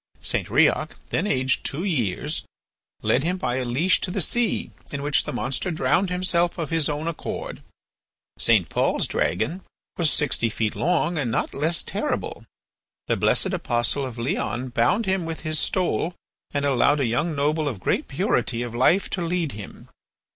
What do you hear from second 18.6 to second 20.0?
of life to lead him.